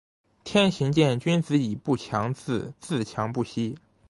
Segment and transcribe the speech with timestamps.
[0.43, 2.73] 天行健，君子以不强自……
[2.79, 3.77] 自强不息。